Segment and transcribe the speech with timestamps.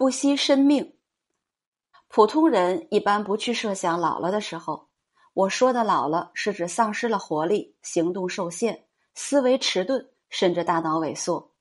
[0.00, 0.94] 不惜生命。
[2.08, 4.88] 普通人一般不去设想老了的时候。
[5.34, 11.52] 我说的老了，是指丧失了活力，行动受限，思维迟钝，甚至大脑萎缩。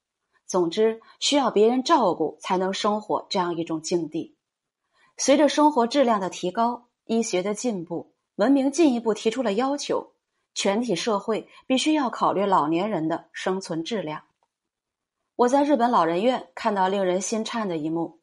[0.46, 4.38] 总之，需要别人照顾才能生活这样一种境地。
[5.18, 10.14] 随着生活质量的提高，医学的进步，文明进一步提出了要求：
[10.54, 14.24] 全体社会必须要考虑老年人的生存质量。
[15.36, 18.19] 我在日本老人院看到令人心颤的一幕：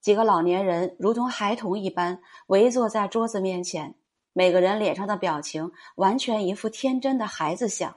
[0.00, 3.94] 几个老年人如同孩童一般围坐在桌子面前。
[4.32, 7.96] 每个人脸上的表情完全一副天真的孩子相，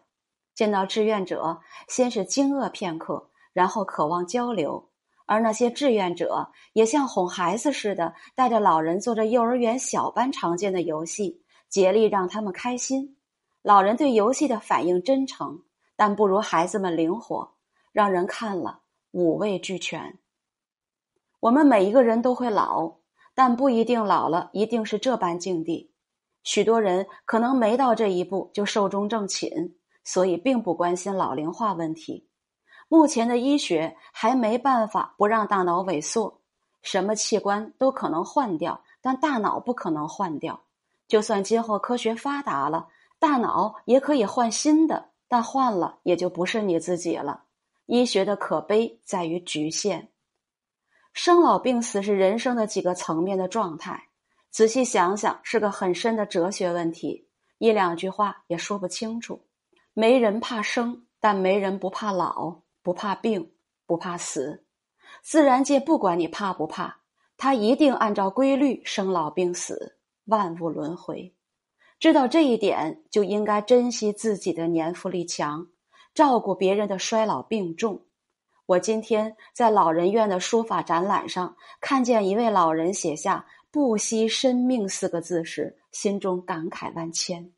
[0.55, 4.89] 见到志愿者，先是惊愕片刻，然后渴望交流，
[5.27, 13.17] 而那些志愿者也像哄孩子似的，带着老人做着幼儿园小班常见的游戏，竭力让他们开心。
[13.61, 15.61] 老人对游戏的反应真诚，
[15.95, 17.53] 但不如孩子们灵活，
[17.91, 18.79] 让人看了
[19.11, 20.17] 五味俱全。
[21.41, 22.97] 我们每一个人都会老，
[23.33, 25.91] 但不一定老了一定是这般境地。
[26.43, 32.27] 许多人可能没到这一步就寿终正寝，所以并不关心老龄化问题。
[32.87, 36.41] 目前的医学还没办法不让大脑萎缩，
[36.83, 40.61] 什么器官都可能换掉，但大脑不可能换掉。
[41.07, 47.45] 就算今后科学发达了，大脑也可以换新的，但换了也就不是你自己了。
[47.87, 50.10] 医学的可悲在于局限。
[51.13, 54.07] 生老病死是人生的几个层面的状态。
[54.49, 59.45] 仔细想想，是个很深的哲学问题，一两句话也说不清楚。
[59.93, 63.51] 没人怕生，但没人不怕老，不怕病，
[63.85, 64.66] 不怕死。
[65.22, 67.01] 自然界不管你怕不怕，
[67.38, 71.34] 它一定按照规律生老病死，万物轮回。
[72.00, 75.67] 知道这一点，就应该珍惜自己的年富力强，
[76.13, 78.06] 照顾别人的衰老病重。
[78.66, 83.45] 我今天在老人院的书法展览上，看见一位老人写下。
[83.73, 87.50] 不惜生命四个字时，心中感慨万千。